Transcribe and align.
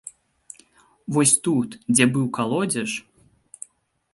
Вось 1.17 1.33
тут, 1.47 1.69
дзе 1.93 2.05
быў 2.15 2.25
калодзеж. 2.39 2.91